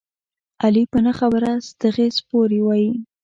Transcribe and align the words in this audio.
علي 0.63 0.83
په 0.91 0.99
نه 1.05 1.13
خبره 1.19 1.51
ستغې 1.69 2.07
سپورې 2.17 2.59
وايي. 2.63 2.91